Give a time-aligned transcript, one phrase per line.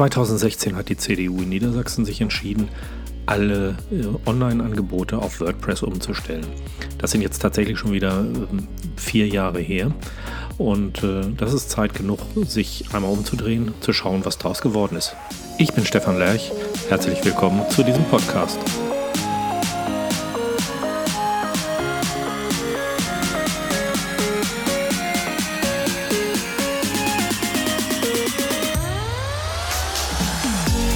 [0.00, 2.68] 2016 hat die CDU in Niedersachsen sich entschieden,
[3.26, 6.46] alle äh, Online-Angebote auf WordPress umzustellen.
[6.96, 9.92] Das sind jetzt tatsächlich schon wieder äh, vier Jahre her.
[10.56, 15.16] Und äh, das ist Zeit genug, sich einmal umzudrehen, zu schauen, was daraus geworden ist.
[15.58, 16.50] Ich bin Stefan Lerch.
[16.88, 18.58] Herzlich willkommen zu diesem Podcast.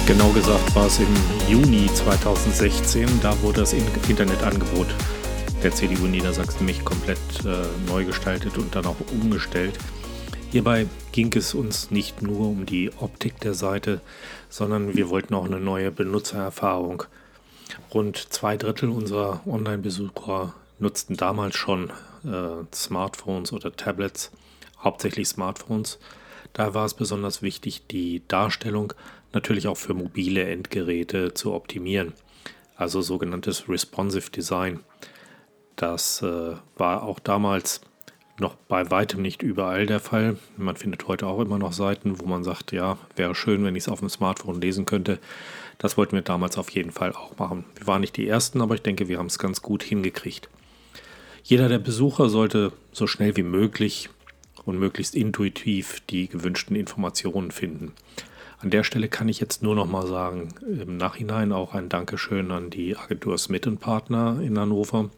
[0.07, 1.07] Genau gesagt war es im
[1.49, 3.21] Juni 2016.
[3.21, 4.85] Da wurde das Internetangebot
[5.63, 9.79] der CDU Niedersachsen mich komplett äh, neu gestaltet und dann auch umgestellt.
[10.51, 13.99] Hierbei ging es uns nicht nur um die Optik der Seite,
[14.47, 17.05] sondern wir wollten auch eine neue Benutzererfahrung.
[17.91, 21.89] Rund zwei Drittel unserer Online-Besucher nutzten damals schon
[22.23, 24.31] äh, Smartphones oder Tablets,
[24.83, 25.97] hauptsächlich Smartphones.
[26.53, 28.93] Da war es besonders wichtig, die Darstellung
[29.35, 32.13] natürlich auch für mobile Endgeräte zu optimieren,
[32.75, 34.79] also sogenanntes Responsive Design.
[35.75, 37.81] Das äh, war auch damals
[38.39, 40.37] noch bei weitem nicht überall der Fall.
[40.57, 43.83] Man findet heute auch immer noch Seiten, wo man sagt, ja, wäre schön, wenn ich
[43.83, 45.19] es auf dem Smartphone lesen könnte.
[45.77, 47.65] Das wollten wir damals auf jeden Fall auch machen.
[47.75, 50.49] Wir waren nicht die Ersten, aber ich denke, wir haben es ganz gut hingekriegt.
[51.43, 54.09] Jeder der Besucher sollte so schnell wie möglich
[54.65, 57.93] und möglichst intuitiv die gewünschten Informationen finden.
[58.59, 62.51] An der Stelle kann ich jetzt nur noch mal sagen, im Nachhinein auch ein Dankeschön
[62.51, 65.09] an die Agentur Smith Partner in Hannover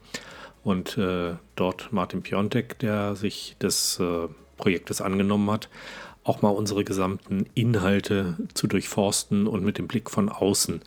[0.63, 4.27] und äh, dort Martin Piontek, der sich des äh,
[4.57, 5.69] Projektes angenommen hat,
[6.23, 10.81] auch mal unsere gesamten Inhalte zu durchforsten und mit dem Blick von außen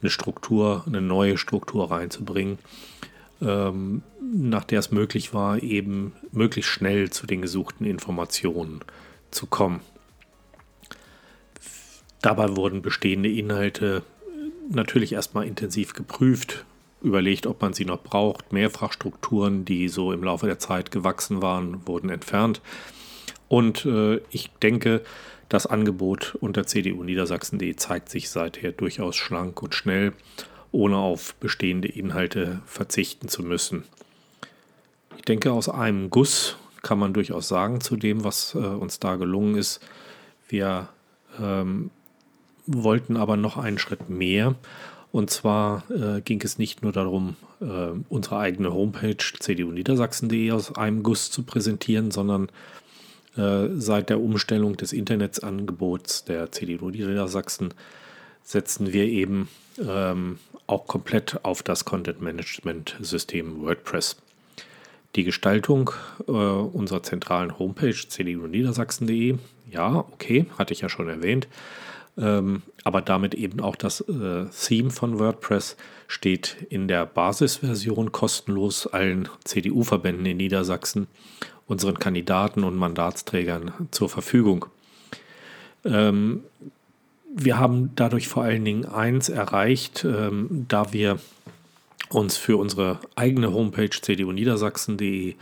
[0.00, 2.58] eine Struktur, eine neue Struktur reinzubringen,
[3.40, 8.80] ähm, nach der es möglich war, eben möglichst schnell zu den gesuchten Informationen
[9.30, 9.80] zu kommen.
[12.24, 14.02] Dabei wurden bestehende Inhalte
[14.70, 16.64] natürlich erstmal intensiv geprüft,
[17.02, 18.50] überlegt, ob man sie noch braucht.
[18.50, 22.62] Mehrfachstrukturen, die so im Laufe der Zeit gewachsen waren, wurden entfernt.
[23.48, 25.02] Und äh, ich denke,
[25.50, 30.14] das Angebot unter CDU Niedersachsen.de zeigt sich seither durchaus schlank und schnell,
[30.72, 33.84] ohne auf bestehende Inhalte verzichten zu müssen.
[35.18, 39.16] Ich denke, aus einem Guss kann man durchaus sagen zu dem, was äh, uns da
[39.16, 39.86] gelungen ist.
[40.48, 40.88] Wir
[41.38, 41.90] ähm,
[42.66, 44.54] wollten aber noch einen Schritt mehr.
[45.12, 51.02] Und zwar äh, ging es nicht nur darum, äh, unsere eigene Homepage cdu-niedersachsen.de aus einem
[51.02, 52.48] Guss zu präsentieren, sondern
[53.36, 57.74] äh, seit der Umstellung des Internetsangebots der CDU Niedersachsen
[58.42, 59.48] setzen wir eben
[59.78, 64.16] ähm, auch komplett auf das Content Management System WordPress.
[65.16, 65.90] Die Gestaltung
[66.26, 69.36] äh, unserer zentralen Homepage cdu-niedersachsen.de,
[69.70, 71.46] ja, okay, hatte ich ja schon erwähnt,
[72.16, 75.76] ähm, aber damit eben auch das äh, Theme von WordPress
[76.06, 81.08] steht in der Basisversion kostenlos allen CDU-Verbänden in Niedersachsen,
[81.66, 84.66] unseren Kandidaten und Mandatsträgern zur Verfügung.
[85.84, 86.44] Ähm,
[87.36, 91.18] wir haben dadurch vor allen Dingen eins erreicht, ähm, da wir
[92.10, 95.34] uns für unsere eigene Homepage cdu-niedersachsen.de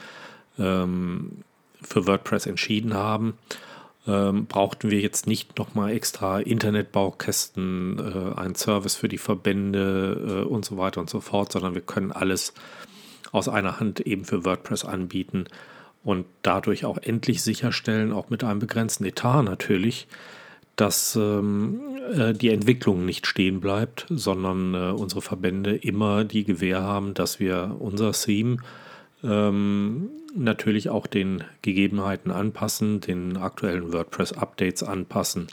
[0.58, 1.30] ähm,
[1.82, 3.34] für WordPress entschieden haben
[4.06, 10.48] ähm, brauchten wir jetzt nicht nochmal extra Internetbaukästen, äh, einen Service für die Verbände äh,
[10.48, 12.52] und so weiter und so fort, sondern wir können alles
[13.30, 15.46] aus einer Hand eben für WordPress anbieten
[16.04, 20.08] und dadurch auch endlich sicherstellen, auch mit einem begrenzten Etat natürlich,
[20.76, 21.80] dass ähm,
[22.12, 27.38] äh, die Entwicklung nicht stehen bleibt, sondern äh, unsere Verbände immer die Gewähr haben, dass
[27.38, 28.56] wir unser Theme
[29.24, 35.48] ähm, natürlich auch den Gegebenheiten anpassen, den aktuellen WordPress-Updates anpassen,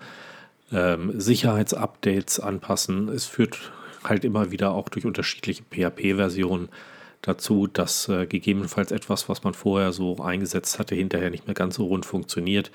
[0.72, 3.10] ähm, Sicherheitsupdates anpassen.
[3.10, 3.72] Es führt
[4.04, 6.70] halt immer wieder auch durch unterschiedliche PHP-Versionen
[7.22, 11.76] dazu, dass äh, gegebenenfalls etwas, was man vorher so eingesetzt hatte, hinterher nicht mehr ganz
[11.76, 12.72] so rund funktioniert.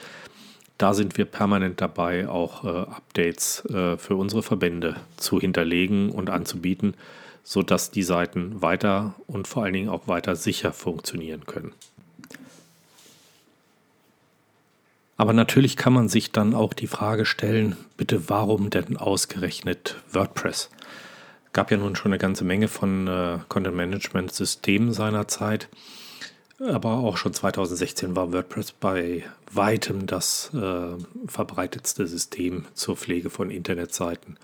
[0.76, 6.30] Da sind wir permanent dabei, auch äh, Updates äh, für unsere Verbände zu hinterlegen und
[6.30, 6.94] anzubieten
[7.44, 11.72] sodass die Seiten weiter und vor allen Dingen auch weiter sicher funktionieren können.
[15.16, 20.70] Aber natürlich kann man sich dann auch die Frage stellen, bitte warum denn ausgerechnet WordPress?
[21.52, 25.68] Gab ja nun schon eine ganze Menge von äh, Content Management Systemen seinerzeit,
[26.58, 30.96] aber auch schon 2016 war WordPress bei weitem das äh,
[31.28, 34.36] verbreitetste System zur Pflege von Internetseiten.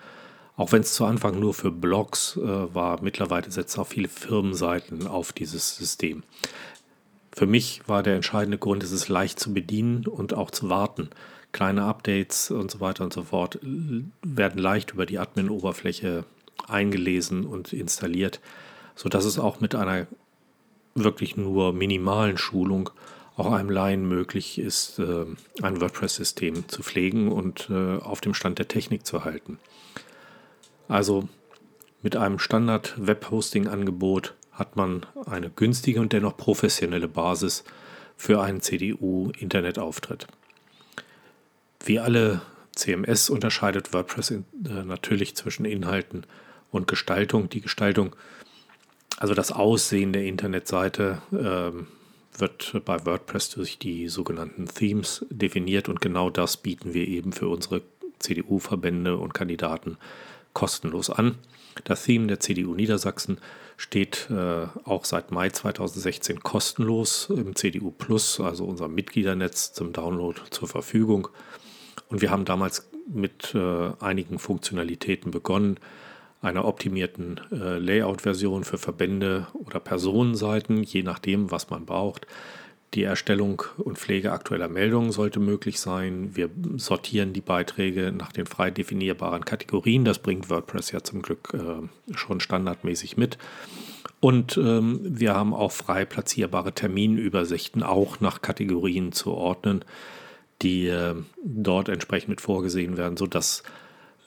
[0.61, 5.07] Auch wenn es zu Anfang nur für Blogs äh, war, mittlerweile setzen auch viele Firmenseiten
[5.07, 6.23] auf dieses System.
[7.33, 11.09] Für mich war der entscheidende Grund, es ist leicht zu bedienen und auch zu warten.
[11.53, 16.27] kleine Updates und so weiter und so fort werden leicht über die Admin-Oberfläche
[16.69, 18.41] eingelesen und installiert,
[18.95, 20.09] sodass es auch mit einer
[20.95, 22.91] wirklich nur minimalen Schulung
[23.35, 25.25] auch einem Laien möglich ist, äh,
[25.63, 29.59] ein WordPress-System zu pflegen und äh, auf dem Stand der Technik zu halten.
[30.91, 31.29] Also
[32.03, 37.63] mit einem Standard-Web-Hosting-Angebot hat man eine günstige und dennoch professionelle Basis
[38.17, 40.27] für einen CDU-Internetauftritt.
[41.85, 42.43] Wie alle
[42.75, 44.43] CMS unterscheidet WordPress äh,
[44.85, 46.27] natürlich zwischen Inhalten
[46.73, 47.49] und Gestaltung.
[47.49, 48.17] Die Gestaltung,
[49.17, 51.71] also das Aussehen der Internetseite, äh,
[52.41, 57.49] wird bei WordPress durch die sogenannten Themes definiert und genau das bieten wir eben für
[57.49, 57.83] unsere
[58.19, 59.97] CDU-Verbände und Kandidaten
[60.53, 61.37] kostenlos an.
[61.85, 63.39] Das Theme der CDU Niedersachsen
[63.77, 70.39] steht äh, auch seit Mai 2016 kostenlos im CDU Plus, also unserem Mitgliedernetz zum Download
[70.51, 71.29] zur Verfügung.
[72.09, 75.79] Und wir haben damals mit äh, einigen Funktionalitäten begonnen,
[76.43, 82.27] einer optimierten äh, Layout-Version für Verbände oder Personenseiten, je nachdem, was man braucht.
[82.95, 86.31] Die Erstellung und Pflege aktueller Meldungen sollte möglich sein.
[86.35, 90.05] Wir sortieren die Beiträge nach den frei definierbaren Kategorien.
[90.05, 93.39] Das bringt WordPress ja zum Glück äh, schon standardmäßig mit.
[94.19, 99.85] Und ähm, wir haben auch frei platzierbare Terminübersichten, auch nach Kategorien zu ordnen,
[100.61, 101.15] die äh,
[101.45, 103.63] dort entsprechend mit vorgesehen werden, sodass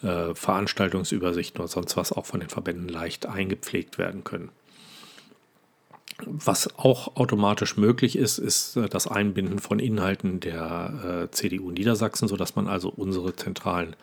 [0.03, 4.49] äh, Veranstaltungsübersichten oder sonst was auch von den Verbänden leicht eingepflegt werden können.
[6.19, 12.27] Was auch automatisch möglich ist, ist äh, das Einbinden von Inhalten der äh, CDU Niedersachsen,
[12.27, 13.95] sodass man also unsere zentralen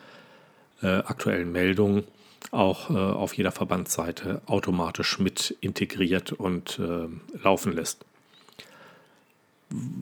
[0.81, 2.03] äh, aktuellen Meldungen
[2.49, 7.07] auch äh, auf jeder Verbandsseite automatisch mit integriert und äh,
[7.43, 8.03] laufen lässt.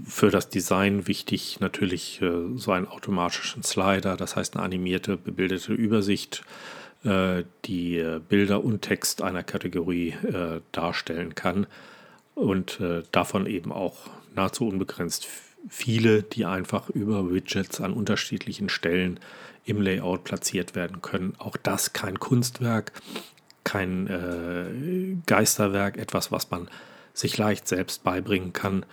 [0.06, 5.74] Für das Design wichtig natürlich äh, so einen automatischen Slider, das heißt eine animierte, bebildete
[5.74, 6.44] Übersicht,
[7.02, 10.16] die Bilder und Text einer Kategorie
[10.74, 11.66] darstellen kann
[12.40, 13.98] und äh, davon eben auch
[14.36, 15.28] nahezu unbegrenzt
[15.68, 19.20] viele, die einfach über Widgets an unterschiedlichen Stellen
[19.66, 21.36] im Layout platziert werden können.
[21.38, 22.94] Auch das kein Kunstwerk,
[23.64, 26.70] kein äh, Geisterwerk, etwas, was man
[27.14, 28.86] sich leicht selbst beibringen kann.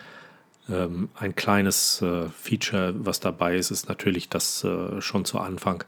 [0.68, 5.84] Ähm, ein kleines äh, Feature, was dabei ist, ist natürlich, dass äh, schon zu Anfang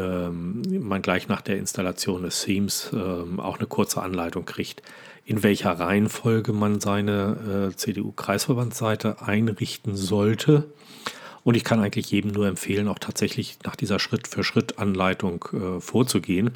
[0.00, 4.82] man gleich nach der Installation des Themes ähm, auch eine kurze Anleitung kriegt,
[5.24, 10.72] in welcher Reihenfolge man seine äh, CDU-Kreisverbandsseite einrichten sollte.
[11.44, 16.52] Und ich kann eigentlich jedem nur empfehlen, auch tatsächlich nach dieser Schritt-für-Schritt-Anleitung äh, vorzugehen.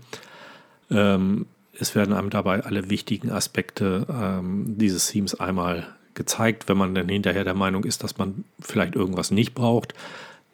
[0.91, 1.47] Ähm,
[1.79, 6.69] es werden einem dabei alle wichtigen Aspekte ähm, dieses Themes einmal gezeigt.
[6.69, 9.95] Wenn man dann hinterher der Meinung ist, dass man vielleicht irgendwas nicht braucht,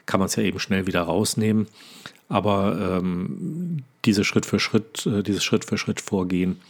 [0.06, 1.66] kann man es ja eben schnell wieder rausnehmen.
[2.28, 6.60] Aber ähm, diese Schritt für Schritt, äh, dieses Schritt für Schritt Vorgehen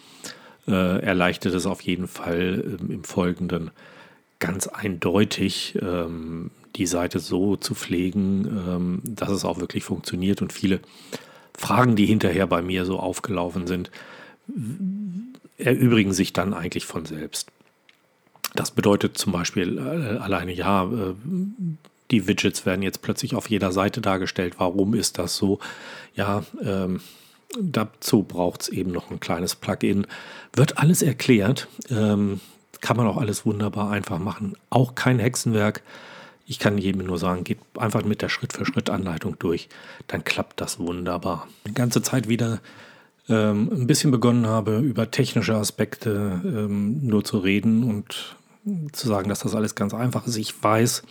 [0.67, 3.71] äh, erleichtert es auf jeden Fall ähm, im Folgenden
[4.39, 10.43] ganz eindeutig, ähm, die Seite so zu pflegen, ähm, dass es auch wirklich funktioniert.
[10.43, 10.81] Und viele
[11.57, 13.91] Fragen, die hinterher bei mir so aufgelaufen sind,
[15.57, 17.51] erübrigen sich dann eigentlich von selbst.
[18.55, 21.15] Das bedeutet zum Beispiel äh, alleine, ja, äh,
[22.11, 24.55] die Widgets werden jetzt plötzlich auf jeder Seite dargestellt.
[24.59, 25.59] Warum ist das so?
[26.15, 27.01] Ja, ähm,
[27.59, 30.07] Dazu braucht es eben noch ein kleines Plugin.
[30.53, 31.69] Wird alles erklärt.
[31.91, 32.41] Ähm,
[32.81, 34.55] kann man auch alles wunderbar einfach machen.
[34.71, 35.83] Auch kein Hexenwerk.
[36.47, 39.69] Ich kann jedem nur sagen, geht einfach mit der Schritt-für-Schritt-Anleitung durch.
[40.07, 41.49] Dann klappt das wunderbar.
[41.67, 42.61] Die ganze Zeit wieder
[43.29, 48.37] ähm, ein bisschen begonnen habe, über technische Aspekte ähm, nur zu reden und
[48.93, 50.37] zu sagen, dass das alles ganz einfach ist.
[50.37, 51.03] Ich weiß,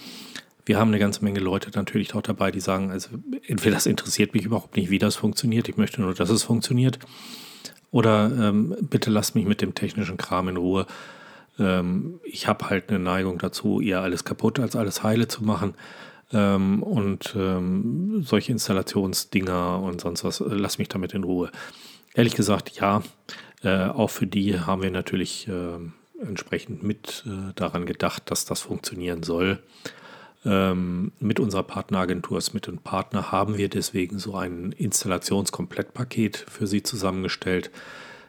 [0.67, 3.09] wir haben eine ganze Menge Leute natürlich auch dabei, die sagen, also
[3.45, 6.99] entweder das interessiert mich überhaupt nicht, wie das funktioniert, ich möchte nur, dass es funktioniert.
[7.91, 10.85] Oder ähm, bitte lasst mich mit dem technischen Kram in Ruhe.
[11.57, 15.73] Ähm, ich habe halt eine Neigung dazu, eher alles kaputt als alles heile zu machen.
[16.33, 21.49] Ähm, und ähm, solche Installationsdinger und sonst was, äh, lass mich damit in Ruhe.
[22.13, 23.03] Ehrlich gesagt, ja,
[23.63, 25.77] äh, auch für die haben wir natürlich äh,
[26.21, 29.59] entsprechend mit äh, daran gedacht, dass das funktionieren soll.
[30.45, 37.71] Ähm, mit unserer Partneragentur Smith Partner haben wir deswegen so ein Installationskomplettpaket für Sie zusammengestellt.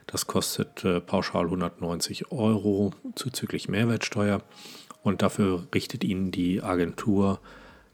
[0.07, 4.41] Das kostet äh, pauschal 190 Euro zuzüglich Mehrwertsteuer
[5.03, 7.39] und dafür richtet Ihnen die Agentur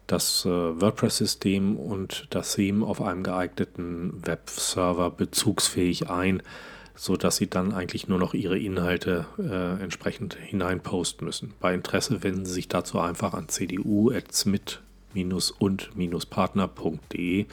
[0.08, 6.42] das äh, WordPress-System und das Theme auf einem geeigneten Webserver bezugsfähig ein
[6.96, 11.54] so dass sie dann eigentlich nur noch ihre Inhalte äh, entsprechend hineinposten müssen.
[11.60, 14.82] Bei Interesse wenden Sie sich dazu einfach an cdu.smit
[15.16, 17.46] cdu-und-partner.de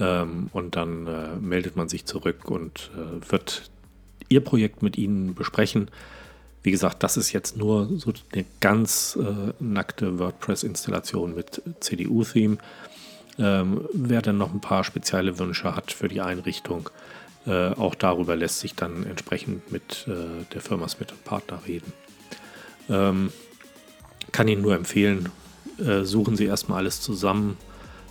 [0.00, 3.70] ähm, und dann äh, meldet man sich zurück und äh, wird
[4.28, 5.90] Ihr Projekt mit Ihnen besprechen.
[6.62, 12.58] Wie gesagt, das ist jetzt nur so eine ganz äh, nackte WordPress-Installation mit CDU-Theme.
[13.38, 16.90] Ähm, wer dann noch ein paar spezielle Wünsche hat für die Einrichtung,
[17.48, 21.92] äh, auch darüber lässt sich dann entsprechend mit äh, der Firma Smith Partner reden.
[22.88, 23.32] Ähm,
[24.32, 25.30] kann Ihnen nur empfehlen,
[25.78, 27.56] äh, suchen Sie erstmal alles zusammen,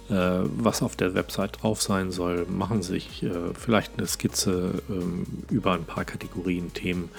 [0.10, 2.46] äh, was auf der Website drauf sein soll.
[2.48, 7.10] Machen Sie sich äh, vielleicht eine Skizze ähm, über ein paar Kategorien, Themen.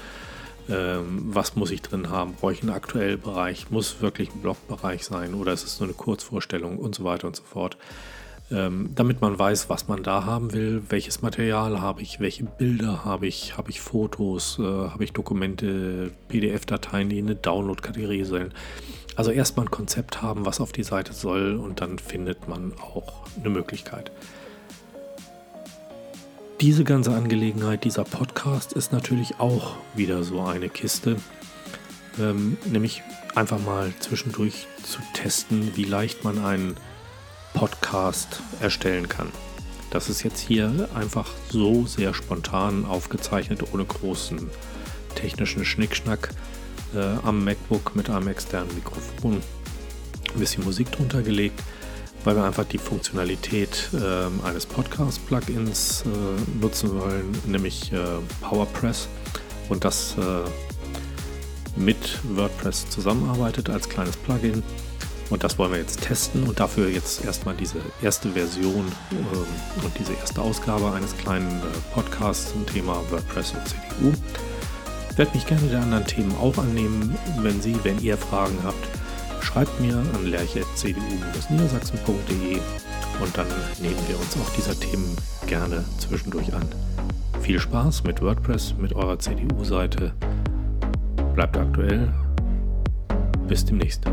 [0.69, 2.35] Ähm, was muss ich drin haben?
[2.35, 3.71] Brauche ich einen aktuellen Bereich?
[3.71, 7.37] Muss wirklich ein Blogbereich sein oder ist es nur eine Kurzvorstellung und so weiter und
[7.37, 7.77] so fort?
[8.51, 13.05] Ähm, damit man weiß, was man da haben will, welches Material habe ich, welche Bilder
[13.05, 18.55] habe ich, habe ich Fotos, äh, habe ich Dokumente, PDF-Dateien, die in eine Download-Kategorie sollen.
[19.17, 23.25] Also erstmal ein Konzept haben, was auf die Seite soll und dann findet man auch
[23.39, 24.13] eine Möglichkeit.
[26.63, 31.17] Diese ganze Angelegenheit, dieser Podcast ist natürlich auch wieder so eine Kiste,
[32.19, 33.03] ähm, nämlich
[33.35, 36.77] einfach mal zwischendurch zu testen, wie leicht man einen
[37.55, 39.31] Podcast erstellen kann.
[39.91, 44.51] Das ist jetzt hier einfach so sehr spontan aufgezeichnet, ohne großen
[45.15, 46.31] technischen Schnickschnack
[46.95, 49.41] äh, am MacBook mit einem externen Mikrofon.
[50.35, 51.63] Ein bisschen Musik drunter gelegt,
[52.25, 57.99] weil wir einfach die Funktionalität äh, eines Podcast-Plugins äh, nutzen wollen, nämlich äh,
[58.43, 59.09] PowerPress
[59.71, 64.63] und das äh, mit WordPress zusammenarbeitet als kleines Plugin
[65.31, 69.93] und das wollen wir jetzt testen und dafür jetzt erstmal diese erste Version äh, und
[69.99, 74.13] diese erste Ausgabe eines kleinen äh, Podcasts zum Thema WordPress und CDU.
[75.11, 77.19] Ich werde mich gerne der anderen Themen auch annehmen.
[77.41, 78.89] Wenn Sie, wenn ihr Fragen habt,
[79.43, 82.61] schreibt mir an lerche.cdu-niedersachsen.de
[83.21, 83.49] und dann
[83.81, 85.17] nehmen wir uns auch dieser Themen
[85.47, 86.69] gerne zwischendurch an.
[87.41, 90.13] Viel Spaß mit WordPress, mit eurer CDU-Seite.
[91.35, 92.13] Bleibt aktuell.
[93.49, 94.05] Bis demnächst.